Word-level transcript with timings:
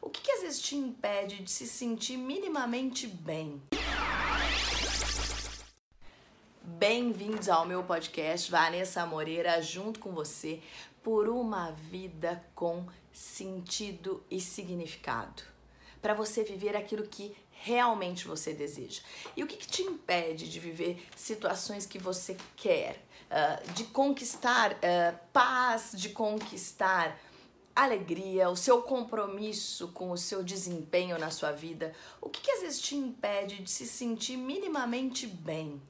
O 0.00 0.10
que, 0.10 0.20
que 0.22 0.32
às 0.32 0.40
vezes 0.40 0.60
te 0.60 0.74
impede 0.74 1.40
de 1.40 1.48
se 1.48 1.68
sentir 1.68 2.16
minimamente 2.16 3.06
bem? 3.06 3.62
Bem-vindos 6.60 7.48
ao 7.48 7.64
meu 7.64 7.84
podcast 7.84 8.50
Vanessa 8.50 9.06
Moreira, 9.06 9.62
junto 9.62 10.00
com 10.00 10.10
você 10.10 10.60
por 11.00 11.28
uma 11.28 11.70
vida 11.70 12.44
com 12.56 12.88
sentido 13.12 14.24
e 14.28 14.40
significado. 14.40 15.44
Para 16.00 16.12
você 16.12 16.42
viver 16.42 16.74
aquilo 16.76 17.06
que 17.06 17.32
realmente 17.52 18.26
você 18.26 18.52
deseja. 18.52 19.00
E 19.36 19.44
o 19.44 19.46
que, 19.46 19.56
que 19.56 19.68
te 19.68 19.82
impede 19.82 20.50
de 20.50 20.58
viver 20.58 21.06
situações 21.14 21.86
que 21.86 22.00
você 22.00 22.36
quer? 22.56 23.00
Uh, 23.30 23.72
de 23.74 23.84
conquistar 23.84 24.72
uh, 24.72 25.16
paz, 25.32 25.92
de 25.94 26.08
conquistar 26.08 27.16
alegria, 27.74 28.50
o 28.50 28.56
seu 28.56 28.82
compromisso 28.82 29.88
com 29.88 30.10
o 30.10 30.18
seu 30.18 30.42
desempenho 30.42 31.18
na 31.18 31.30
sua 31.30 31.52
vida, 31.52 31.94
o 32.20 32.28
que, 32.28 32.40
que 32.40 32.50
às 32.50 32.60
vezes 32.60 32.80
te 32.80 32.94
impede 32.94 33.62
de 33.62 33.70
se 33.70 33.86
sentir 33.86 34.36
minimamente 34.36 35.26
bem? 35.26 35.80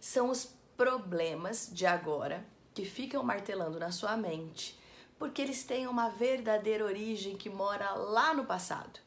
São 0.00 0.30
os 0.30 0.48
problemas 0.76 1.70
de 1.72 1.86
agora 1.86 2.44
que 2.74 2.84
ficam 2.84 3.22
martelando 3.22 3.78
na 3.78 3.92
sua 3.92 4.16
mente, 4.16 4.78
porque 5.18 5.42
eles 5.42 5.62
têm 5.62 5.86
uma 5.86 6.08
verdadeira 6.08 6.84
origem 6.84 7.36
que 7.36 7.50
mora 7.50 7.92
lá 7.92 8.34
no 8.34 8.44
passado. 8.44 8.98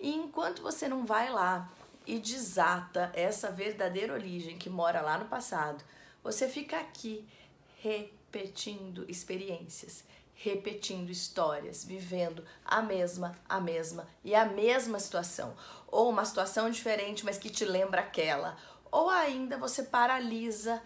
E 0.00 0.14
enquanto 0.14 0.62
você 0.62 0.88
não 0.88 1.04
vai 1.04 1.30
lá 1.30 1.70
e 2.06 2.18
desata 2.18 3.12
essa 3.14 3.50
verdadeira 3.50 4.12
origem 4.12 4.58
que 4.58 4.70
mora 4.70 5.00
lá 5.00 5.18
no 5.18 5.26
passado, 5.26 5.84
você 6.24 6.48
fica 6.48 6.78
aqui 6.78 7.24
repetindo 7.82 9.04
experiências, 9.08 10.04
repetindo 10.42 11.10
histórias, 11.10 11.84
vivendo 11.84 12.42
a 12.64 12.80
mesma, 12.80 13.38
a 13.46 13.60
mesma 13.60 14.08
e 14.24 14.34
a 14.34 14.46
mesma 14.46 14.98
situação, 14.98 15.54
ou 15.86 16.08
uma 16.08 16.24
situação 16.24 16.70
diferente, 16.70 17.26
mas 17.26 17.36
que 17.36 17.50
te 17.50 17.64
lembra 17.66 18.00
aquela, 18.00 18.56
ou 18.90 19.10
ainda 19.10 19.58
você 19.58 19.82
paralisa 19.82 20.82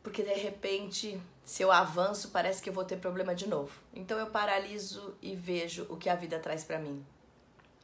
porque 0.00 0.22
de 0.22 0.34
repente, 0.34 1.20
se 1.44 1.62
eu 1.62 1.70
avanço, 1.70 2.30
parece 2.30 2.62
que 2.62 2.68
eu 2.68 2.72
vou 2.72 2.84
ter 2.84 2.96
problema 2.96 3.34
de 3.34 3.48
novo. 3.48 3.72
Então 3.94 4.18
eu 4.18 4.26
paraliso 4.26 5.16
e 5.22 5.36
vejo 5.36 5.86
o 5.88 5.96
que 5.96 6.08
a 6.08 6.14
vida 6.14 6.38
traz 6.38 6.64
para 6.64 6.78
mim, 6.78 7.04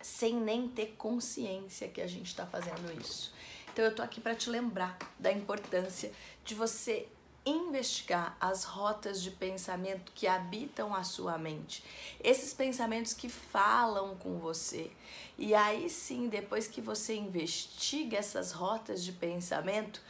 sem 0.01 0.35
nem 0.35 0.69
ter 0.69 0.95
consciência 0.97 1.89
que 1.89 2.01
a 2.01 2.07
gente 2.07 2.27
está 2.27 2.47
fazendo 2.47 2.93
isso. 3.01 3.33
Então 3.73 3.85
eu 3.85 3.95
tô 3.95 4.03
aqui 4.03 4.21
para 4.21 4.35
te 4.35 4.51
lembrar 4.51 4.97
da 5.19 5.31
importância 5.31 6.13
de 6.45 6.55
você 6.55 7.09
investigar 7.49 8.37
as 8.41 8.65
rotas 8.65 9.23
de 9.23 9.31
pensamento 9.31 10.13
que 10.15 10.27
habitam 10.27 10.95
a 10.95 11.03
sua 11.03 11.39
mente, 11.39 11.83
esses 12.23 12.53
pensamentos 12.53 13.13
que 13.13 13.29
falam 13.29 14.17
com 14.17 14.39
você. 14.39 14.91
E 15.37 15.55
aí 15.55 15.89
sim, 15.89 16.29
depois 16.29 16.67
que 16.67 16.81
você 16.81 17.15
investiga 17.15 18.19
essas 18.19 18.53
rotas 18.53 19.03
de 19.03 19.13
pensamento, 19.13 20.03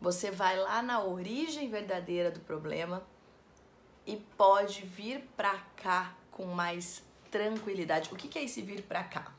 você 0.00 0.30
vai 0.30 0.58
lá 0.58 0.82
na 0.82 1.02
origem 1.02 1.68
verdadeira 1.68 2.30
do 2.30 2.40
problema 2.40 3.02
e 4.06 4.16
pode 4.36 4.82
vir 4.84 5.20
para 5.36 5.56
cá 5.76 6.14
com 6.30 6.46
mais 6.46 7.02
tranquilidade. 7.30 8.12
O 8.12 8.16
que 8.16 8.38
é 8.38 8.44
esse 8.44 8.60
vir 8.60 8.82
para 8.82 9.02
cá? 9.02 9.32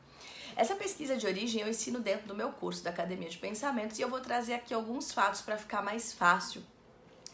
Essa 0.56 0.74
pesquisa 0.74 1.16
de 1.16 1.26
origem 1.26 1.60
eu 1.60 1.68
ensino 1.68 2.00
dentro 2.00 2.26
do 2.26 2.34
meu 2.34 2.50
curso 2.50 2.82
da 2.82 2.90
Academia 2.90 3.28
de 3.28 3.36
Pensamentos 3.36 3.98
e 3.98 4.02
eu 4.02 4.08
vou 4.08 4.20
trazer 4.20 4.54
aqui 4.54 4.72
alguns 4.72 5.12
fatos 5.12 5.42
para 5.42 5.58
ficar 5.58 5.82
mais 5.82 6.12
fácil 6.12 6.62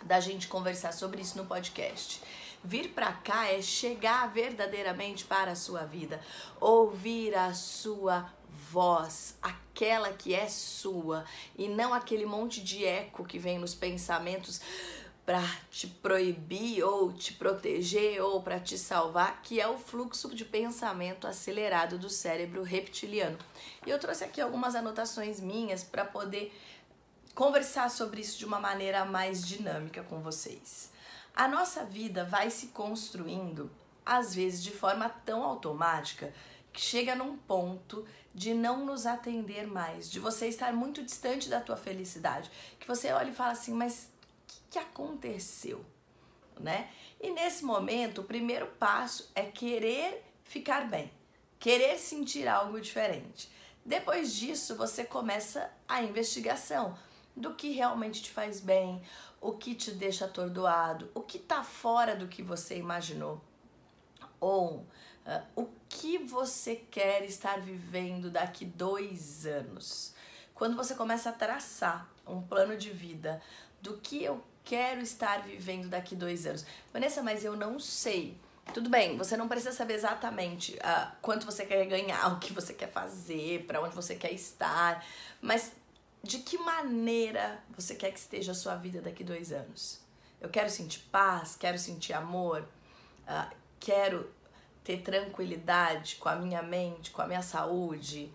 da 0.05 0.20
gente 0.20 0.48
conversar 0.48 0.92
sobre 0.92 1.22
isso 1.22 1.36
no 1.36 1.47
podcast. 1.47 2.22
Vir 2.64 2.91
para 2.91 3.12
cá 3.12 3.48
é 3.48 3.61
chegar 3.61 4.33
verdadeiramente 4.33 5.25
para 5.25 5.53
a 5.53 5.56
sua 5.56 5.84
vida, 5.84 6.20
ouvir 6.61 7.34
a 7.34 7.53
sua 7.55 8.30
voz, 8.70 9.36
aquela 9.42 10.12
que 10.12 10.34
é 10.34 10.48
sua, 10.48 11.25
e 11.58 11.69
não 11.69 11.92
aquele 11.92 12.25
monte 12.25 12.62
de 12.62 12.84
eco 12.84 13.25
que 13.25 13.39
vem 13.39 13.58
nos 13.58 13.75
pensamentos 13.75 14.61
para 15.24 15.42
te 15.70 15.86
proibir 15.86 16.83
ou 16.83 17.12
te 17.12 17.33
proteger 17.33 18.20
ou 18.20 18.42
para 18.42 18.58
te 18.58 18.77
salvar, 18.77 19.41
que 19.42 19.61
é 19.61 19.68
o 19.68 19.79
fluxo 19.79 20.35
de 20.35 20.45
pensamento 20.45 21.27
acelerado 21.27 21.96
do 21.96 22.11
cérebro 22.11 22.62
reptiliano. 22.62 23.39
E 23.86 23.91
eu 23.91 23.98
trouxe 23.98 24.24
aqui 24.24 24.41
algumas 24.41 24.74
anotações 24.74 25.39
minhas 25.39 25.85
para 25.85 26.05
poder 26.05 26.52
conversar 27.34 27.90
sobre 27.90 28.20
isso 28.20 28.38
de 28.38 28.44
uma 28.44 28.60
maneira 28.60 29.04
mais 29.04 29.46
dinâmica 29.46 30.02
com 30.02 30.20
vocês. 30.20 30.90
A 31.34 31.48
nossa 31.48 31.84
vida 31.84 32.24
vai 32.24 32.50
se 32.50 32.68
construindo, 32.68 33.70
às 34.04 34.34
vezes 34.34 34.62
de 34.62 34.70
forma 34.70 35.08
tão 35.08 35.42
automática, 35.42 36.32
que 36.72 36.80
chega 36.80 37.14
num 37.14 37.36
ponto 37.36 38.06
de 38.34 38.54
não 38.54 38.84
nos 38.84 39.06
atender 39.06 39.66
mais, 39.66 40.10
de 40.10 40.18
você 40.18 40.48
estar 40.48 40.72
muito 40.72 41.02
distante 41.02 41.48
da 41.48 41.60
tua 41.60 41.76
felicidade, 41.76 42.50
que 42.78 42.86
você 42.86 43.12
olha 43.12 43.30
e 43.30 43.34
fala 43.34 43.52
assim, 43.52 43.72
mas 43.72 44.04
o 44.04 44.46
que, 44.46 44.60
que 44.70 44.78
aconteceu? 44.78 45.84
Né? 46.58 46.90
E 47.20 47.30
nesse 47.30 47.64
momento, 47.64 48.20
o 48.20 48.24
primeiro 48.24 48.66
passo 48.78 49.30
é 49.34 49.42
querer 49.42 50.24
ficar 50.44 50.86
bem, 50.88 51.10
querer 51.58 51.98
sentir 51.98 52.46
algo 52.46 52.80
diferente. 52.80 53.50
Depois 53.84 54.34
disso, 54.34 54.76
você 54.76 55.04
começa 55.04 55.70
a 55.88 56.02
investigação 56.02 56.96
do 57.36 57.54
que 57.54 57.72
realmente 57.72 58.22
te 58.22 58.30
faz 58.30 58.60
bem, 58.60 59.02
o 59.40 59.52
que 59.52 59.74
te 59.74 59.90
deixa 59.90 60.26
atordoado, 60.26 61.10
o 61.14 61.20
que 61.20 61.38
está 61.38 61.64
fora 61.64 62.14
do 62.14 62.28
que 62.28 62.42
você 62.42 62.76
imaginou. 62.76 63.40
Ou 64.40 64.86
uh, 65.26 65.42
o 65.56 65.68
que 65.88 66.18
você 66.18 66.76
quer 66.76 67.24
estar 67.24 67.60
vivendo 67.60 68.30
daqui 68.30 68.64
dois 68.64 69.46
anos. 69.46 70.14
Quando 70.54 70.76
você 70.76 70.94
começa 70.94 71.30
a 71.30 71.32
traçar 71.32 72.08
um 72.26 72.40
plano 72.40 72.76
de 72.76 72.90
vida 72.90 73.40
do 73.80 73.96
que 73.96 74.22
eu 74.22 74.42
quero 74.64 75.00
estar 75.00 75.42
vivendo 75.42 75.88
daqui 75.88 76.14
dois 76.14 76.46
anos. 76.46 76.64
Vanessa, 76.92 77.22
mas 77.22 77.44
eu 77.44 77.56
não 77.56 77.78
sei. 77.78 78.36
Tudo 78.72 78.88
bem, 78.88 79.18
você 79.18 79.36
não 79.36 79.48
precisa 79.48 79.72
saber 79.72 79.94
exatamente 79.94 80.74
uh, 80.76 81.10
quanto 81.20 81.44
você 81.44 81.66
quer 81.66 81.84
ganhar, 81.86 82.28
o 82.32 82.38
que 82.38 82.52
você 82.52 82.72
quer 82.72 82.90
fazer, 82.90 83.64
para 83.66 83.82
onde 83.82 83.94
você 83.94 84.14
quer 84.14 84.32
estar, 84.32 85.04
mas 85.40 85.72
de 86.22 86.38
que 86.38 86.56
maneira 86.56 87.62
você 87.77 87.94
quer 87.94 88.12
que 88.12 88.18
esteja 88.18 88.52
a 88.52 88.55
sua 88.55 88.77
vida 88.77 89.00
daqui 89.00 89.24
dois 89.24 89.52
anos? 89.52 90.00
Eu 90.40 90.48
quero 90.48 90.70
sentir 90.70 91.00
paz, 91.10 91.56
quero 91.56 91.78
sentir 91.78 92.12
amor, 92.12 92.62
uh, 93.27 93.56
quero 93.80 94.30
ter 94.84 95.02
tranquilidade 95.02 96.16
com 96.16 96.28
a 96.28 96.36
minha 96.36 96.62
mente, 96.62 97.11
com 97.11 97.22
a 97.22 97.27
minha 97.27 97.42
saúde, 97.42 98.32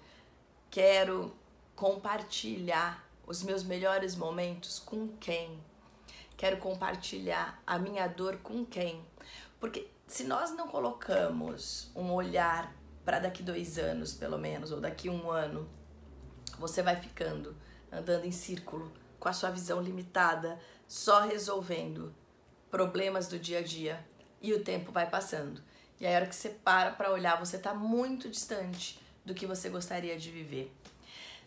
quero 0.70 1.34
compartilhar 1.76 3.06
os 3.26 3.44
meus 3.44 3.64
melhores 3.64 4.16
momentos 4.16 4.80
com 4.80 5.10
quem? 5.20 5.60
Quero 6.36 6.58
compartilhar 6.58 7.62
a 7.66 7.78
minha 7.78 8.08
dor 8.08 8.38
com 8.38 8.66
quem? 8.66 9.04
Porque 9.60 9.90
se 10.08 10.24
nós 10.24 10.52
não 10.52 10.68
colocamos 10.68 11.92
um 11.96 12.12
olhar 12.14 12.74
para 13.04 13.20
daqui 13.20 13.44
dois 13.44 13.78
anos, 13.78 14.14
pelo 14.14 14.38
menos, 14.38 14.72
ou 14.72 14.80
daqui 14.80 15.10
um 15.10 15.30
ano, 15.30 15.70
você 16.58 16.82
vai 16.82 16.96
ficando 17.02 17.56
andando 17.92 18.26
em 18.26 18.32
círculo, 18.32 18.92
com 19.20 19.30
a 19.30 19.34
sua 19.34 19.50
visão 19.50 19.82
limitada, 19.82 20.60
só 20.88 21.22
resolvendo 21.22 22.14
problemas 22.70 23.28
do 23.28 23.40
dia 23.40 23.60
a 23.60 23.64
dia 23.64 24.06
e 24.42 24.54
o 24.54 24.64
tempo 24.64 24.92
vai 24.92 25.10
passando. 25.10 25.62
E 26.00 26.06
aí, 26.06 26.14
a 26.14 26.18
hora 26.18 26.28
que 26.28 26.36
você 26.36 26.50
para 26.50 26.92
para 26.92 27.12
olhar, 27.12 27.40
você 27.40 27.58
está 27.58 27.74
muito 27.74 28.30
distante 28.30 29.00
do 29.26 29.34
que 29.34 29.46
você 29.46 29.70
gostaria 29.70 30.18
de 30.18 30.30
viver. 30.30 30.74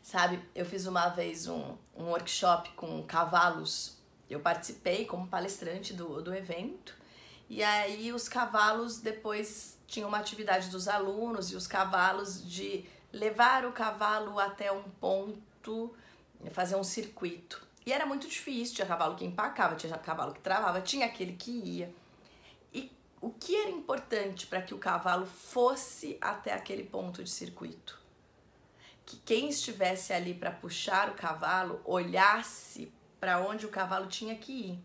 Sabe, 0.02 0.42
eu 0.54 0.64
fiz 0.64 0.86
uma 0.86 1.08
vez 1.08 1.46
um, 1.46 1.76
um 1.96 2.04
workshop 2.06 2.70
com 2.70 3.02
cavalos. 3.04 3.98
Eu 4.28 4.40
participei 4.40 5.04
como 5.04 5.28
palestrante 5.28 5.92
do, 5.92 6.20
do 6.22 6.34
evento. 6.34 6.94
E 7.48 7.62
aí, 7.62 8.12
os 8.12 8.28
cavalos 8.28 8.98
depois 8.98 9.78
tinham 9.86 10.08
uma 10.08 10.18
atividade 10.18 10.68
dos 10.68 10.88
alunos 10.88 11.52
e 11.52 11.56
os 11.56 11.66
cavalos 11.66 12.44
de 12.48 12.84
levar 13.12 13.64
o 13.64 13.72
cavalo 13.72 14.38
até 14.38 14.70
um 14.72 14.82
ponto 14.82 15.94
fazer 16.48 16.76
um 16.76 16.84
circuito. 16.84 17.62
E 17.84 17.92
era 17.92 18.06
muito 18.06 18.28
difícil, 18.28 18.74
tinha 18.74 18.86
cavalo 18.86 19.16
que 19.16 19.24
empacava, 19.24 19.74
tinha 19.74 19.96
cavalo 19.98 20.32
que 20.32 20.40
travava, 20.40 20.80
tinha 20.80 21.06
aquele 21.06 21.34
que 21.34 21.50
ia. 21.50 21.92
E 22.72 22.90
o 23.20 23.30
que 23.30 23.56
era 23.56 23.70
importante 23.70 24.46
para 24.46 24.62
que 24.62 24.72
o 24.72 24.78
cavalo 24.78 25.26
fosse 25.26 26.16
até 26.20 26.52
aquele 26.52 26.84
ponto 26.84 27.22
de 27.22 27.30
circuito? 27.30 27.98
Que 29.04 29.16
quem 29.18 29.48
estivesse 29.48 30.12
ali 30.12 30.32
para 30.32 30.50
puxar 30.50 31.10
o 31.10 31.14
cavalo 31.14 31.80
olhasse 31.84 32.92
para 33.18 33.40
onde 33.40 33.66
o 33.66 33.70
cavalo 33.70 34.06
tinha 34.06 34.36
que 34.36 34.52
ir 34.52 34.78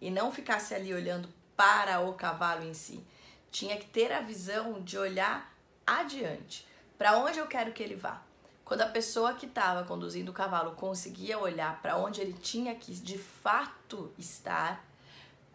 e 0.00 0.10
não 0.10 0.32
ficasse 0.32 0.74
ali 0.74 0.92
olhando 0.92 1.28
para 1.56 2.00
o 2.00 2.12
cavalo 2.14 2.64
em 2.64 2.74
si. 2.74 3.04
Tinha 3.50 3.76
que 3.76 3.86
ter 3.86 4.12
a 4.12 4.20
visão 4.20 4.80
de 4.80 4.98
olhar 4.98 5.52
adiante, 5.86 6.66
para 6.96 7.16
onde 7.16 7.38
eu 7.38 7.46
quero 7.46 7.72
que 7.72 7.82
ele 7.82 7.96
vá. 7.96 8.22
Quando 8.68 8.82
a 8.82 8.86
pessoa 8.86 9.32
que 9.32 9.46
estava 9.46 9.82
conduzindo 9.82 10.30
o 10.30 10.34
cavalo 10.34 10.72
conseguia 10.72 11.38
olhar 11.38 11.80
para 11.80 11.96
onde 11.96 12.20
ele 12.20 12.34
tinha 12.34 12.74
que 12.74 12.92
de 12.92 13.16
fato 13.16 14.12
estar, 14.18 14.84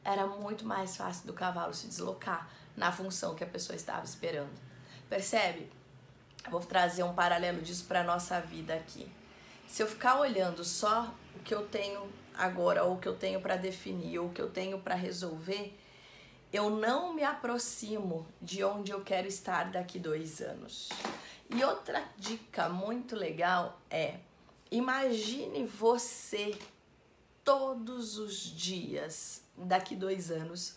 era 0.03 0.25
muito 0.25 0.65
mais 0.65 0.97
fácil 0.97 1.27
do 1.27 1.33
cavalo 1.33 1.75
se 1.75 1.85
deslocar 1.85 2.49
na 2.75 2.91
função 2.91 3.35
que 3.35 3.43
a 3.43 3.47
pessoa 3.47 3.75
estava 3.75 4.03
esperando. 4.03 4.59
Percebe? 5.07 5.71
Vou 6.49 6.59
trazer 6.59 7.03
um 7.03 7.13
paralelo 7.13 7.61
disso 7.61 7.85
para 7.85 8.03
nossa 8.03 8.41
vida 8.41 8.73
aqui. 8.73 9.07
Se 9.67 9.83
eu 9.83 9.87
ficar 9.87 10.19
olhando 10.19 10.63
só 10.63 11.13
o 11.35 11.39
que 11.43 11.53
eu 11.53 11.67
tenho 11.67 12.11
agora, 12.33 12.83
ou 12.83 12.95
o 12.95 12.99
que 12.99 13.07
eu 13.07 13.15
tenho 13.15 13.39
para 13.39 13.57
definir, 13.57 14.17
ou 14.17 14.29
o 14.29 14.31
que 14.31 14.41
eu 14.41 14.49
tenho 14.49 14.79
para 14.79 14.95
resolver, 14.95 15.77
eu 16.51 16.67
não 16.71 17.13
me 17.13 17.23
aproximo 17.23 18.25
de 18.41 18.63
onde 18.63 18.91
eu 18.91 19.01
quero 19.01 19.27
estar 19.27 19.69
daqui 19.69 19.99
dois 19.99 20.41
anos. 20.41 20.89
E 21.55 21.63
outra 21.63 22.03
dica 22.17 22.67
muito 22.67 23.15
legal 23.15 23.79
é: 23.87 24.19
imagine 24.71 25.65
você 25.67 26.57
todos 27.43 28.17
os 28.17 28.35
dias 28.37 29.43
daqui 29.55 29.95
dois 29.95 30.31
anos 30.31 30.75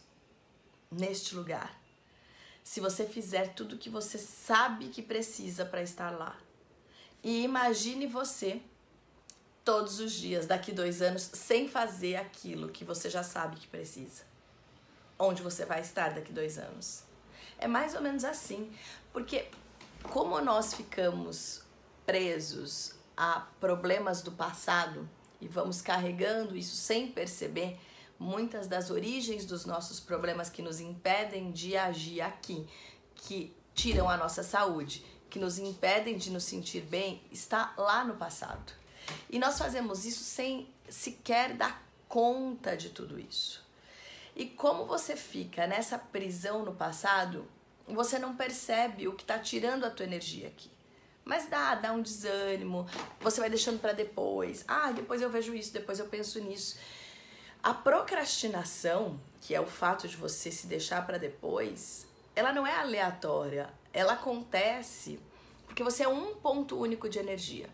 neste 0.90 1.34
lugar. 1.34 1.81
Se 2.62 2.78
você 2.78 3.06
fizer 3.06 3.55
tudo 3.55 3.76
o 3.76 3.78
que 3.78 3.88
você 3.88 4.19
sabe 4.19 4.88
que 4.88 5.00
precisa 5.00 5.64
para 5.64 5.82
estar 5.82 6.11
lá. 6.11 6.37
E 7.23 7.43
imagine 7.43 8.06
você 8.06 8.61
todos 9.64 9.99
os 9.99 10.12
dias 10.12 10.46
daqui 10.46 10.73
dois 10.73 11.00
anos 11.00 11.23
sem 11.23 11.69
fazer 11.69 12.17
aquilo 12.17 12.69
que 12.69 12.84
você 12.84 13.08
já 13.08 13.23
sabe 13.23 13.56
que 13.56 13.67
precisa. 13.67 14.25
Onde 15.19 15.43
você 15.43 15.64
vai 15.64 15.81
estar 15.81 16.11
daqui 16.11 16.32
dois 16.32 16.58
anos? 16.58 17.02
É 17.58 17.67
mais 17.67 17.94
ou 17.94 18.02
menos 18.02 18.25
assim, 18.25 18.70
porque 19.12 19.49
como 20.12 20.40
nós 20.40 20.74
ficamos 20.74 21.62
presos 22.04 22.94
a 23.16 23.40
problemas 23.60 24.22
do 24.22 24.32
passado 24.32 25.08
e 25.40 25.48
vamos 25.48 25.80
carregando 25.82 26.56
isso 26.56 26.76
sem 26.76 27.08
perceber, 27.08 27.78
muitas 28.18 28.66
das 28.66 28.90
origens 28.90 29.44
dos 29.44 29.66
nossos 29.66 30.00
problemas 30.00 30.48
que 30.48 30.62
nos 30.62 30.80
impedem 30.80 31.50
de 31.50 31.76
agir 31.76 32.20
aqui, 32.20 32.66
que 33.14 33.54
tiram 33.74 34.08
a 34.08 34.16
nossa 34.16 34.42
saúde, 34.42 35.04
que 35.28 35.38
nos 35.38 35.58
impedem 35.58 36.16
de 36.16 36.30
nos 36.30 36.44
sentir 36.44 36.82
bem, 36.82 37.22
está 37.30 37.74
lá 37.76 38.04
no 38.04 38.14
passado. 38.16 38.72
E 39.28 39.38
nós 39.38 39.58
fazemos 39.58 40.04
isso 40.04 40.24
sem 40.24 40.68
sequer 40.88 41.54
dar 41.54 41.86
conta 42.08 42.76
de 42.76 42.90
tudo 42.90 43.20
isso. 43.20 43.64
E 44.34 44.46
como 44.46 44.86
você 44.86 45.16
fica 45.16 45.66
nessa 45.66 45.98
prisão 45.98 46.64
no 46.64 46.74
passado, 46.74 47.46
você 47.94 48.18
não 48.18 48.36
percebe 48.36 49.06
o 49.08 49.14
que 49.14 49.22
está 49.22 49.38
tirando 49.38 49.84
a 49.84 49.90
tua 49.90 50.06
energia 50.06 50.48
aqui. 50.48 50.70
Mas 51.24 51.48
dá, 51.48 51.74
dá 51.74 51.92
um 51.92 52.02
desânimo, 52.02 52.86
você 53.20 53.40
vai 53.40 53.50
deixando 53.50 53.80
para 53.80 53.92
depois. 53.92 54.64
Ah, 54.68 54.92
depois 54.92 55.20
eu 55.20 55.30
vejo 55.30 55.54
isso, 55.54 55.72
depois 55.72 55.98
eu 55.98 56.06
penso 56.06 56.40
nisso. 56.40 56.78
A 57.62 57.74
procrastinação, 57.74 59.20
que 59.40 59.54
é 59.54 59.60
o 59.60 59.66
fato 59.66 60.06
de 60.06 60.16
você 60.16 60.52
se 60.52 60.68
deixar 60.68 61.04
para 61.04 61.18
depois, 61.18 62.06
ela 62.34 62.52
não 62.52 62.66
é 62.66 62.76
aleatória. 62.76 63.68
Ela 63.92 64.12
acontece 64.12 65.18
porque 65.66 65.82
você 65.82 66.04
é 66.04 66.08
um 66.08 66.36
ponto 66.36 66.78
único 66.78 67.08
de 67.08 67.18
energia 67.18 67.68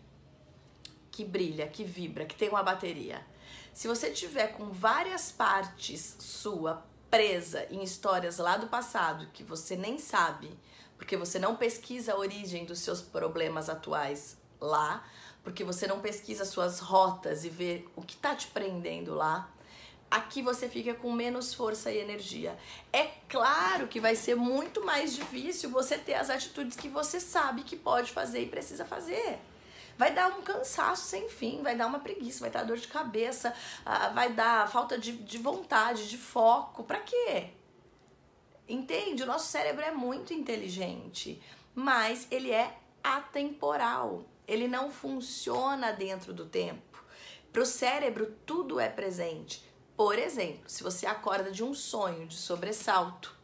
que 1.11 1.23
brilha, 1.23 1.67
que 1.67 1.83
vibra, 1.83 2.25
que 2.25 2.35
tem 2.35 2.49
uma 2.49 2.63
bateria. 2.63 3.23
Se 3.71 3.87
você 3.87 4.09
tiver 4.09 4.47
com 4.47 4.71
várias 4.71 5.31
partes 5.31 6.15
sua 6.19 6.83
presa 7.13 7.67
em 7.69 7.83
histórias 7.83 8.39
lá 8.39 8.57
do 8.57 8.65
passado 8.65 9.27
que 9.31 9.43
você 9.43 9.75
nem 9.75 9.99
sabe, 9.99 10.49
porque 10.97 11.15
você 11.15 11.37
não 11.37 11.55
pesquisa 11.55 12.13
a 12.13 12.17
origem 12.17 12.65
dos 12.65 12.79
seus 12.79 13.03
problemas 13.03 13.69
atuais 13.69 14.35
lá, 14.59 15.05
porque 15.43 15.63
você 15.63 15.85
não 15.85 15.99
pesquisa 15.99 16.43
suas 16.43 16.79
rotas 16.79 17.45
e 17.45 17.49
vê 17.49 17.85
o 17.95 18.01
que 18.01 18.17
tá 18.17 18.33
te 18.33 18.47
prendendo 18.47 19.13
lá, 19.13 19.47
aqui 20.09 20.41
você 20.41 20.67
fica 20.67 20.95
com 20.95 21.11
menos 21.11 21.53
força 21.53 21.91
e 21.91 21.99
energia. 21.99 22.57
É 22.91 23.03
claro 23.29 23.87
que 23.87 23.99
vai 23.99 24.15
ser 24.15 24.33
muito 24.33 24.83
mais 24.83 25.15
difícil 25.15 25.69
você 25.69 25.99
ter 25.99 26.15
as 26.15 26.31
atitudes 26.31 26.75
que 26.75 26.89
você 26.89 27.19
sabe 27.19 27.61
que 27.61 27.75
pode 27.75 28.11
fazer 28.11 28.41
e 28.41 28.47
precisa 28.47 28.85
fazer 28.85 29.39
vai 29.97 30.13
dar 30.13 30.29
um 30.37 30.41
cansaço 30.41 31.07
sem 31.07 31.29
fim, 31.29 31.61
vai 31.61 31.75
dar 31.75 31.87
uma 31.87 31.99
preguiça, 31.99 32.41
vai 32.41 32.49
dar 32.49 32.63
dor 32.63 32.77
de 32.77 32.87
cabeça, 32.87 33.53
ah, 33.85 34.09
vai 34.09 34.33
dar 34.33 34.69
falta 34.69 34.97
de, 34.97 35.11
de 35.11 35.37
vontade, 35.37 36.09
de 36.09 36.17
foco. 36.17 36.83
Pra 36.83 36.99
quê? 36.99 37.49
Entende? 38.67 39.23
O 39.23 39.27
nosso 39.27 39.47
cérebro 39.47 39.83
é 39.83 39.91
muito 39.91 40.33
inteligente, 40.33 41.41
mas 41.75 42.27
ele 42.31 42.51
é 42.51 42.77
atemporal. 43.03 44.25
Ele 44.47 44.67
não 44.67 44.91
funciona 44.91 45.91
dentro 45.91 46.33
do 46.33 46.45
tempo. 46.45 47.03
Para 47.51 47.61
o 47.61 47.65
cérebro, 47.65 48.35
tudo 48.45 48.79
é 48.79 48.89
presente. 48.89 49.63
Por 49.95 50.17
exemplo, 50.17 50.67
se 50.67 50.81
você 50.81 51.05
acorda 51.05 51.51
de 51.51 51.63
um 51.63 51.73
sonho 51.73 52.25
de 52.27 52.35
sobressalto, 52.35 53.35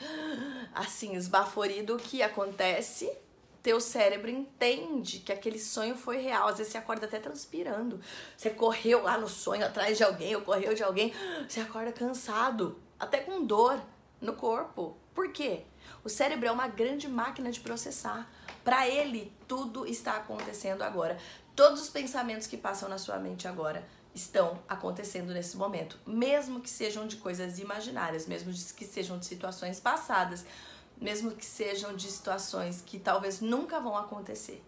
assim, 0.74 1.14
esbaforido, 1.14 1.94
o 1.96 1.98
que 1.98 2.22
acontece? 2.22 3.10
Teu 3.62 3.80
cérebro 3.80 4.30
entende 4.30 5.20
que 5.20 5.32
aquele 5.32 5.58
sonho 5.58 5.94
foi 5.94 6.18
real. 6.18 6.48
Às 6.48 6.58
vezes 6.58 6.72
você 6.72 6.78
acorda 6.78 7.06
até 7.06 7.18
transpirando. 7.18 8.00
Você 8.36 8.50
correu 8.50 9.02
lá 9.02 9.18
no 9.18 9.28
sonho 9.28 9.64
atrás 9.64 9.96
de 9.96 10.04
alguém, 10.04 10.34
ou 10.34 10.42
correu 10.42 10.74
de 10.74 10.82
alguém, 10.82 11.12
você 11.48 11.60
acorda 11.60 11.92
cansado, 11.92 12.80
até 12.98 13.18
com 13.18 13.44
dor 13.44 13.80
no 14.20 14.34
corpo. 14.34 14.96
Por 15.14 15.32
quê? 15.32 15.64
O 16.02 16.08
cérebro 16.08 16.48
é 16.48 16.52
uma 16.52 16.68
grande 16.68 17.08
máquina 17.08 17.50
de 17.50 17.60
processar. 17.60 18.30
Para 18.64 18.88
ele, 18.88 19.32
tudo 19.46 19.86
está 19.86 20.16
acontecendo 20.16 20.82
agora. 20.82 21.18
Todos 21.54 21.82
os 21.82 21.90
pensamentos 21.90 22.46
que 22.46 22.56
passam 22.56 22.88
na 22.88 22.98
sua 22.98 23.18
mente 23.18 23.46
agora 23.46 23.86
estão 24.14 24.58
acontecendo 24.68 25.32
nesse 25.32 25.56
momento, 25.56 25.98
mesmo 26.06 26.60
que 26.60 26.68
sejam 26.68 27.06
de 27.06 27.16
coisas 27.16 27.58
imaginárias, 27.58 28.26
mesmo 28.26 28.52
que 28.74 28.84
sejam 28.84 29.18
de 29.18 29.26
situações 29.26 29.78
passadas 29.78 30.44
mesmo 31.00 31.32
que 31.32 31.44
sejam 31.44 31.96
de 31.96 32.10
situações 32.10 32.82
que 32.84 32.98
talvez 32.98 33.40
nunca 33.40 33.80
vão 33.80 33.96
acontecer. 33.96 34.62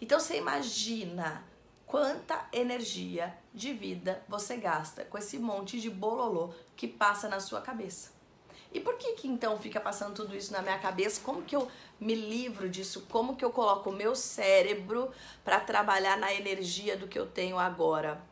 Então 0.00 0.18
você 0.18 0.36
imagina 0.36 1.44
quanta 1.86 2.48
energia 2.52 3.36
de 3.52 3.72
vida 3.72 4.22
você 4.28 4.56
gasta 4.56 5.04
com 5.04 5.18
esse 5.18 5.38
monte 5.38 5.80
de 5.80 5.90
bololô 5.90 6.52
que 6.76 6.88
passa 6.88 7.28
na 7.28 7.40
sua 7.40 7.60
cabeça. 7.60 8.10
E 8.72 8.78
por 8.78 8.96
que 8.96 9.14
que 9.14 9.26
então 9.26 9.58
fica 9.58 9.80
passando 9.80 10.14
tudo 10.14 10.36
isso 10.36 10.52
na 10.52 10.62
minha 10.62 10.78
cabeça? 10.78 11.20
Como 11.22 11.42
que 11.42 11.56
eu 11.56 11.68
me 11.98 12.14
livro 12.14 12.68
disso? 12.68 13.06
Como 13.08 13.36
que 13.36 13.44
eu 13.44 13.50
coloco 13.50 13.90
o 13.90 13.92
meu 13.92 14.14
cérebro 14.14 15.10
para 15.44 15.58
trabalhar 15.58 16.16
na 16.16 16.32
energia 16.32 16.96
do 16.96 17.08
que 17.08 17.18
eu 17.18 17.26
tenho 17.26 17.58
agora? 17.58 18.22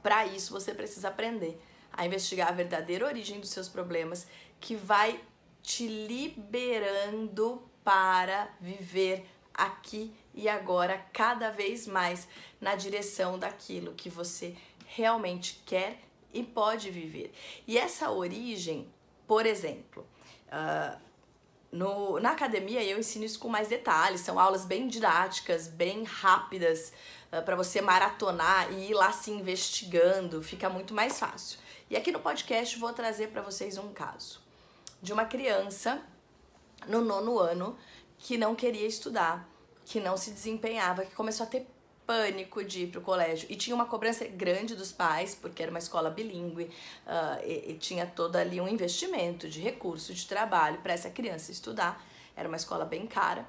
Para 0.00 0.26
isso 0.26 0.52
você 0.52 0.72
precisa 0.72 1.08
aprender 1.08 1.60
a 1.92 2.06
investigar 2.06 2.48
a 2.48 2.52
verdadeira 2.52 3.04
origem 3.04 3.40
dos 3.40 3.50
seus 3.50 3.68
problemas, 3.68 4.28
que 4.60 4.76
vai 4.76 5.20
te 5.68 5.86
liberando 5.86 7.62
para 7.84 8.48
viver 8.58 9.28
aqui 9.52 10.14
e 10.32 10.48
agora 10.48 10.96
cada 11.12 11.50
vez 11.50 11.86
mais 11.86 12.26
na 12.58 12.74
direção 12.74 13.38
daquilo 13.38 13.92
que 13.92 14.08
você 14.08 14.56
realmente 14.86 15.62
quer 15.66 16.00
e 16.32 16.42
pode 16.42 16.90
viver. 16.90 17.34
E 17.66 17.76
essa 17.76 18.10
origem, 18.10 18.90
por 19.26 19.44
exemplo, 19.44 20.06
uh, 20.46 20.98
no, 21.70 22.18
na 22.18 22.30
academia 22.30 22.82
eu 22.82 22.98
ensino 22.98 23.26
isso 23.26 23.38
com 23.38 23.50
mais 23.50 23.68
detalhes, 23.68 24.22
são 24.22 24.40
aulas 24.40 24.64
bem 24.64 24.88
didáticas, 24.88 25.68
bem 25.68 26.02
rápidas, 26.02 26.94
uh, 27.30 27.36
ah, 27.36 27.42
para 27.42 27.54
você 27.54 27.82
maratonar 27.82 28.72
e 28.72 28.90
ir 28.90 28.94
lá 28.94 29.12
se 29.12 29.30
investigando, 29.30 30.42
fica 30.42 30.70
muito 30.70 30.94
mais 30.94 31.18
fácil. 31.18 31.58
E 31.90 31.96
aqui 31.96 32.10
no 32.10 32.20
podcast 32.20 32.78
vou 32.78 32.94
trazer 32.94 33.28
para 33.28 33.42
vocês 33.42 33.76
um 33.76 33.92
caso 33.92 34.47
de 35.00 35.12
uma 35.12 35.24
criança 35.24 36.02
no 36.86 37.00
nono 37.00 37.38
ano 37.38 37.76
que 38.18 38.36
não 38.36 38.54
queria 38.54 38.86
estudar, 38.86 39.48
que 39.84 40.00
não 40.00 40.16
se 40.16 40.30
desempenhava, 40.30 41.04
que 41.04 41.14
começou 41.14 41.46
a 41.46 41.48
ter 41.48 41.66
pânico 42.08 42.64
de 42.64 42.84
ir 42.84 42.86
para 42.86 43.00
o 43.00 43.02
colégio. 43.02 43.46
E 43.50 43.54
tinha 43.54 43.76
uma 43.76 43.84
cobrança 43.84 44.26
grande 44.26 44.74
dos 44.74 44.90
pais 44.90 45.34
porque 45.34 45.62
era 45.62 45.70
uma 45.70 45.78
escola 45.78 46.08
bilíngue 46.08 46.64
uh, 46.64 47.44
e, 47.44 47.72
e, 47.72 47.74
tinha 47.74 48.06
todo 48.06 48.36
ali 48.36 48.58
um 48.62 48.66
investimento 48.66 49.46
de 49.46 49.60
recurso 49.60 50.14
de 50.14 50.26
trabalho 50.26 50.78
para 50.78 50.94
essa 50.94 51.10
criança 51.10 51.52
estudar. 51.52 52.02
Era 52.34 52.48
uma 52.48 52.56
escola 52.56 52.86
bem 52.86 53.06
cara. 53.06 53.46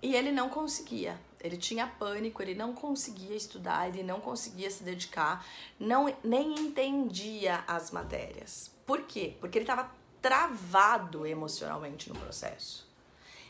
E 0.00 0.16
ele 0.16 0.32
não 0.32 0.48
conseguia. 0.48 1.20
Ele 1.38 1.58
tinha 1.58 1.86
pânico 1.86 2.40
ele 2.40 2.54
não 2.54 2.72
conseguia 2.72 3.36
estudar 3.36 3.88
ele 3.88 4.02
não 4.02 4.20
conseguia 4.20 4.70
se 4.70 4.84
dedicar 4.84 5.44
não 5.78 6.12
nem 6.24 6.54
entendia 6.54 7.62
as 7.66 7.90
matérias. 7.90 8.70
Por 8.86 9.02
quê? 9.02 9.36
Porque 9.38 9.58
ele 9.58 9.64
estava 9.64 9.90
travado 10.22 11.26
emocionalmente 11.26 12.08
no 12.08 12.18
processo. 12.18 12.90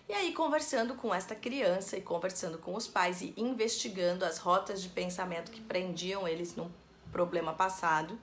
E 0.08 0.12
aí, 0.12 0.32
conversando 0.32 0.94
com 0.94 1.14
esta 1.14 1.34
criança 1.34 1.96
e 1.96 2.00
conversando 2.00 2.58
com 2.58 2.74
os 2.74 2.88
pais 2.88 3.20
e 3.20 3.32
investigando 3.36 4.24
as 4.24 4.38
rotas 4.38 4.82
de 4.82 4.88
pensamento 4.88 5.50
que 5.50 5.60
prendiam 5.60 6.26
eles 6.26 6.56
num 6.56 6.70
problema 7.12 7.52
passado, 7.52 8.18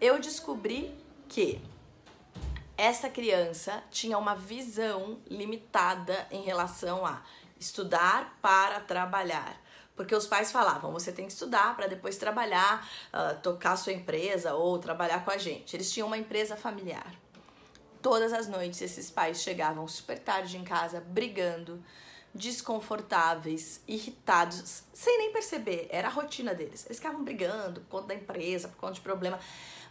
eu 0.00 0.18
descobri 0.18 0.96
que 1.28 1.60
essa 2.76 3.08
criança 3.08 3.82
tinha 3.90 4.16
uma 4.18 4.34
visão 4.34 5.20
limitada 5.28 6.26
em 6.30 6.42
relação 6.42 7.04
a 7.04 7.22
estudar 7.60 8.38
para 8.40 8.80
trabalhar. 8.80 9.56
Porque 9.94 10.14
os 10.14 10.26
pais 10.26 10.50
falavam, 10.50 10.92
você 10.92 11.12
tem 11.12 11.26
que 11.26 11.32
estudar 11.32 11.76
para 11.76 11.86
depois 11.86 12.16
trabalhar, 12.16 12.88
uh, 13.12 13.40
tocar 13.40 13.76
sua 13.76 13.92
empresa 13.92 14.54
ou 14.54 14.78
trabalhar 14.78 15.24
com 15.24 15.30
a 15.30 15.38
gente. 15.38 15.76
Eles 15.76 15.92
tinham 15.92 16.08
uma 16.08 16.18
empresa 16.18 16.56
familiar. 16.56 17.14
Todas 18.04 18.34
as 18.34 18.46
noites 18.48 18.82
esses 18.82 19.10
pais 19.10 19.40
chegavam 19.40 19.88
super 19.88 20.18
tarde 20.18 20.58
em 20.58 20.62
casa, 20.62 21.00
brigando, 21.00 21.82
desconfortáveis, 22.34 23.80
irritados, 23.88 24.82
sem 24.92 25.16
nem 25.16 25.32
perceber. 25.32 25.88
Era 25.88 26.08
a 26.08 26.10
rotina 26.10 26.54
deles. 26.54 26.84
Eles 26.84 26.98
ficavam 26.98 27.24
brigando 27.24 27.80
por 27.80 27.88
conta 27.88 28.08
da 28.08 28.14
empresa, 28.14 28.68
por 28.68 28.76
conta 28.76 28.92
de 28.92 29.00
problema. 29.00 29.40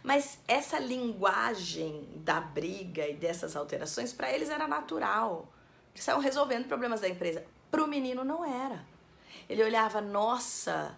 Mas 0.00 0.38
essa 0.46 0.78
linguagem 0.78 2.08
da 2.18 2.40
briga 2.40 3.04
e 3.04 3.14
dessas 3.14 3.56
alterações, 3.56 4.12
para 4.12 4.32
eles 4.32 4.48
era 4.48 4.68
natural. 4.68 5.48
Eles 5.90 6.02
estavam 6.02 6.22
resolvendo 6.22 6.68
problemas 6.68 7.00
da 7.00 7.08
empresa. 7.08 7.44
Para 7.68 7.82
o 7.82 7.88
menino 7.88 8.22
não 8.22 8.44
era. 8.44 8.86
Ele 9.48 9.64
olhava, 9.64 10.00
nossa, 10.00 10.96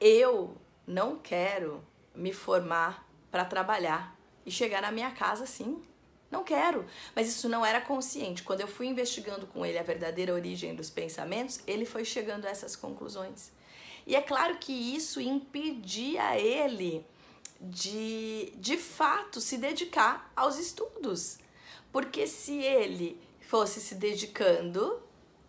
eu 0.00 0.56
não 0.86 1.18
quero 1.18 1.82
me 2.14 2.32
formar 2.32 3.04
para 3.28 3.44
trabalhar 3.44 4.16
e 4.46 4.52
chegar 4.52 4.82
na 4.82 4.92
minha 4.92 5.10
casa 5.10 5.42
assim. 5.42 5.82
Não 6.34 6.42
quero. 6.42 6.84
Mas 7.14 7.28
isso 7.28 7.48
não 7.48 7.64
era 7.64 7.80
consciente. 7.80 8.42
Quando 8.42 8.60
eu 8.60 8.66
fui 8.66 8.88
investigando 8.88 9.46
com 9.46 9.64
ele 9.64 9.78
a 9.78 9.84
verdadeira 9.84 10.34
origem 10.34 10.74
dos 10.74 10.90
pensamentos, 10.90 11.60
ele 11.64 11.86
foi 11.86 12.04
chegando 12.04 12.44
a 12.44 12.50
essas 12.50 12.74
conclusões. 12.74 13.52
E 14.04 14.16
é 14.16 14.20
claro 14.20 14.56
que 14.58 14.72
isso 14.72 15.20
impedia 15.20 16.36
ele 16.36 17.06
de, 17.60 18.52
de 18.56 18.76
fato, 18.76 19.40
se 19.40 19.56
dedicar 19.56 20.32
aos 20.34 20.58
estudos. 20.58 21.38
Porque 21.92 22.26
se 22.26 22.58
ele 22.60 23.16
fosse 23.40 23.80
se 23.80 23.94
dedicando, 23.94 25.00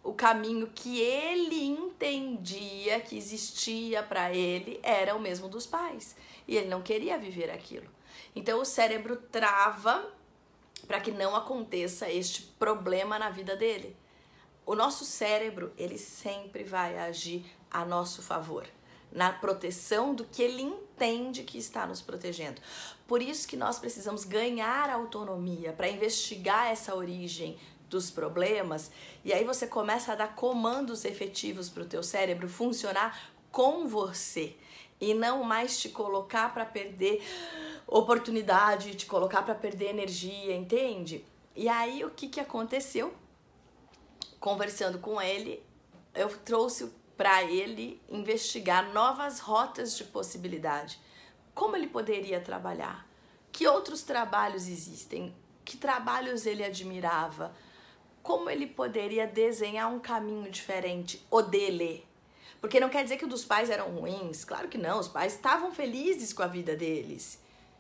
o 0.04 0.14
caminho 0.14 0.68
que 0.68 1.02
ele 1.02 1.66
entendia 1.66 3.00
que 3.00 3.18
existia 3.18 4.04
para 4.04 4.32
ele 4.32 4.80
era 4.84 5.16
o 5.16 5.20
mesmo 5.20 5.50
dos 5.50 5.66
pais. 5.66 6.16
E 6.48 6.56
ele 6.56 6.68
não 6.68 6.84
queria 6.84 7.18
viver 7.18 7.50
aquilo. 7.50 7.90
Então 8.36 8.62
o 8.62 8.66
cérebro 8.66 9.16
trava 9.32 10.14
para 10.88 11.00
que 11.00 11.12
não 11.12 11.36
aconteça 11.36 12.10
este 12.10 12.44
problema 12.44 13.18
na 13.18 13.30
vida 13.30 13.56
dele. 13.56 13.96
O 14.66 14.76
nosso 14.76 15.06
cérebro, 15.06 15.72
ele 15.78 15.98
sempre 15.98 16.64
vai 16.64 16.98
agir 16.98 17.46
a 17.70 17.86
nosso 17.86 18.22
favor 18.22 18.68
na 19.12 19.32
proteção 19.32 20.14
do 20.14 20.26
que 20.26 20.44
ele 20.44 20.62
entende 20.62 21.44
que 21.44 21.58
está 21.58 21.88
nos 21.88 22.02
protegendo. 22.02 22.62
Por 23.08 23.22
isso 23.22 23.48
que 23.48 23.56
nós 23.56 23.80
precisamos 23.80 24.26
ganhar 24.26 24.90
autonomia 24.90 25.72
para 25.72 25.88
investigar 25.88 26.68
essa 26.68 26.94
origem 26.94 27.58
dos 27.90 28.12
problemas 28.12 28.92
e 29.24 29.32
aí 29.32 29.46
você 29.46 29.68
começa 29.68 30.12
a 30.12 30.16
dar 30.16 30.36
comandos 30.36 31.06
efetivos 31.06 31.70
para 31.70 31.84
o 31.84 31.88
teu 31.88 32.04
cérebro 32.04 32.50
funcionar 32.50 33.32
com 33.52 33.88
você 33.88 34.56
e 35.00 35.14
não 35.14 35.44
mais 35.44 35.80
te 35.80 35.90
colocar 35.90 36.54
para 36.54 36.66
perder 36.66 37.24
oportunidade, 37.88 38.96
te 38.96 39.06
colocar 39.06 39.44
para 39.44 39.56
perder 39.56 39.90
energia, 39.90 40.56
entende? 40.56 41.26
E 41.56 41.70
aí 41.70 42.04
o 42.04 42.10
que 42.10 42.28
que 42.28 42.40
aconteceu? 42.40 43.14
Conversando 44.40 45.00
com 45.00 45.22
ele, 45.22 45.64
eu 46.14 46.30
trouxe 46.40 46.92
para 47.16 47.44
ele 47.44 48.02
investigar 48.10 48.92
novas 48.92 49.40
rotas 49.40 49.96
de 49.98 50.04
possibilidade. 50.04 51.00
Como 51.54 51.76
ele 51.76 51.88
poderia 51.88 52.42
trabalhar? 52.42 53.08
Que 53.52 53.68
outros 53.68 54.04
trabalhos 54.04 54.68
existem? 54.68 55.34
Que 55.64 55.78
trabalhos 55.78 56.46
ele 56.46 56.64
admirava? 56.64 57.56
Como 58.22 58.50
ele 58.50 58.68
poderia 58.68 59.26
desenhar 59.26 59.92
um 59.92 60.00
caminho 60.00 60.52
diferente, 60.52 61.26
o 61.32 61.42
dele? 61.42 62.06
Porque 62.60 62.80
não 62.80 62.90
quer 62.90 63.04
dizer 63.04 63.18
que 63.18 63.24
os 63.24 63.30
dos 63.30 63.46
pais 63.46 63.70
eram 63.70 63.92
ruins, 63.92 64.44
claro 64.44 64.68
que 64.68 64.78
não, 64.78 65.00
os 65.00 65.08
pais 65.08 65.34
estavam 65.34 65.72
felizes 65.72 66.34
com 66.34 66.44
a 66.44 66.48
vida 66.48 66.76
deles. 66.76 67.40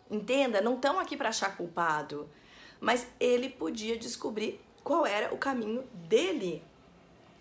Entenda, 0.10 0.62
não 0.62 0.76
estão 0.76 1.00
aqui 1.00 1.18
para 1.18 1.30
achar 1.30 1.56
culpado, 1.58 2.30
mas 2.80 3.08
ele 3.20 3.50
podia 3.50 3.98
descobrir 3.98 4.62
qual 4.84 5.06
era 5.06 5.34
o 5.34 5.38
caminho 5.38 5.84
dele 5.94 6.64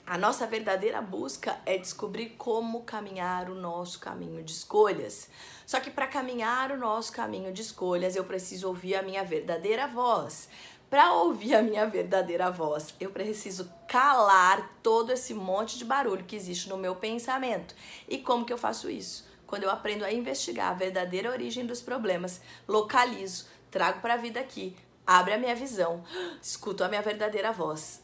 a 0.06 0.18
nossa 0.18 0.46
verdadeira 0.46 1.00
busca 1.00 1.58
é 1.64 1.78
descobrir 1.78 2.34
como 2.36 2.82
caminhar 2.82 3.48
o 3.48 3.54
nosso 3.54 3.98
caminho 3.98 4.42
de 4.42 4.52
escolhas. 4.52 5.30
Só 5.64 5.80
que 5.80 5.90
para 5.90 6.06
caminhar 6.06 6.70
o 6.72 6.76
nosso 6.76 7.10
caminho 7.10 7.50
de 7.50 7.62
escolhas, 7.62 8.14
eu 8.14 8.22
preciso 8.22 8.68
ouvir 8.68 8.96
a 8.96 9.02
minha 9.02 9.24
verdadeira 9.24 9.86
voz. 9.86 10.50
Para 10.90 11.14
ouvir 11.14 11.54
a 11.54 11.62
minha 11.62 11.86
verdadeira 11.86 12.50
voz, 12.50 12.94
eu 13.00 13.12
preciso 13.12 13.72
calar 13.88 14.78
todo 14.82 15.10
esse 15.10 15.32
monte 15.32 15.78
de 15.78 15.86
barulho 15.86 16.24
que 16.24 16.36
existe 16.36 16.68
no 16.68 16.76
meu 16.76 16.94
pensamento. 16.94 17.74
E 18.06 18.18
como 18.18 18.44
que 18.44 18.52
eu 18.52 18.58
faço 18.58 18.90
isso? 18.90 19.26
Quando 19.54 19.62
eu 19.62 19.70
aprendo 19.70 20.04
a 20.04 20.12
investigar 20.12 20.72
a 20.72 20.74
verdadeira 20.74 21.30
origem 21.30 21.64
dos 21.64 21.80
problemas, 21.80 22.40
localizo, 22.66 23.46
trago 23.70 24.00
para 24.00 24.14
a 24.14 24.16
vida 24.16 24.40
aqui, 24.40 24.74
abre 25.06 25.32
a 25.32 25.38
minha 25.38 25.54
visão, 25.54 26.02
escuto 26.42 26.82
a 26.82 26.88
minha 26.88 27.00
verdadeira 27.00 27.52
voz 27.52 28.02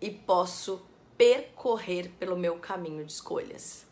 e 0.00 0.10
posso 0.10 0.80
percorrer 1.14 2.10
pelo 2.18 2.38
meu 2.38 2.58
caminho 2.58 3.04
de 3.04 3.12
escolhas. 3.12 3.84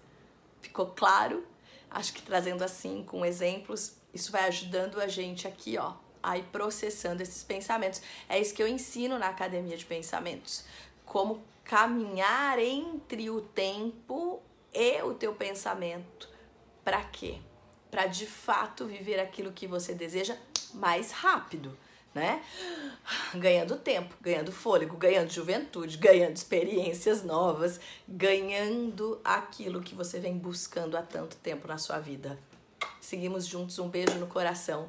Ficou 0.63 0.87
claro? 0.87 1.47
Acho 1.91 2.15
que 2.15 2.23
trazendo 2.23 2.65
assim, 2.65 3.05
com 3.07 3.27
exemplos, 3.27 3.97
isso 4.15 4.33
vai 4.33 4.47
ajudando 4.49 4.99
a 4.99 5.07
gente 5.07 5.47
aqui, 5.47 5.77
ó, 5.77 5.93
a 6.23 6.39
ir 6.39 6.45
processando 6.45 7.23
esses 7.23 7.45
pensamentos. 7.45 8.01
É 8.27 8.41
isso 8.41 8.55
que 8.55 8.63
eu 8.63 8.69
ensino 8.69 9.19
na 9.19 9.29
academia 9.29 9.77
de 9.77 9.85
pensamentos. 9.85 10.65
Como 11.05 11.45
caminhar 11.63 12.59
entre 12.59 13.29
o 13.29 13.43
tempo 13.43 14.41
e 14.73 15.03
o 15.03 15.13
teu 15.13 15.35
pensamento. 15.35 16.36
Para 16.87 17.03
quê? 17.03 17.41
Para 17.91 18.07
de 18.07 18.25
fato 18.25 18.87
viver 18.87 19.19
aquilo 19.19 19.53
que 19.53 19.67
você 19.67 19.93
deseja 19.93 20.37
mais 20.73 21.11
rápido 21.11 21.77
né? 22.17 22.43
Ganhando 23.35 23.77
tempo, 23.77 24.15
ganhando 24.23 24.51
fôlego, 24.51 24.97
ganhando 24.97 25.31
juventude, 25.31 25.99
ganhando 25.99 26.35
experiências 26.35 27.23
novas, 27.23 27.79
ganhando 28.09 29.21
aquilo 29.23 29.83
que 29.83 29.95
você 29.95 30.19
vem 30.19 30.39
buscando 30.39 30.97
há 30.97 31.03
tanto 31.03 31.37
tempo 31.37 31.69
na 31.69 31.77
sua 31.77 31.99
vida. 31.99 32.39
Seguimos 33.03 33.47
juntos, 33.47 33.79
um 33.79 33.89
beijo 33.89 34.15
no 34.15 34.27
coração 34.27 34.89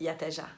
e 0.00 0.08
até 0.08 0.32
já. 0.32 0.50